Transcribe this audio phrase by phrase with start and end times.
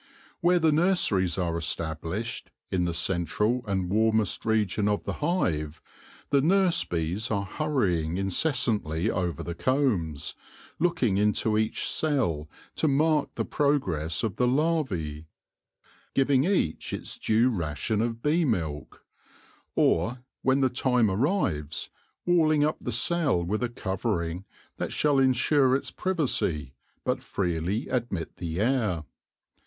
[0.39, 5.79] Where the nurseries are established, in the central and warmest region of the hive,
[6.31, 10.33] the nurse bees are hurrying in cessantly over the combs,
[10.79, 15.27] looking into each cell to mark the progress of the larvae;
[16.15, 19.05] giving each its due ration of bee milk;
[19.75, 21.89] or, when the time arrives,
[22.25, 24.45] walling up the cell with a covering
[24.77, 26.73] that shall insure its privacy,
[27.05, 29.03] but freely admit the air.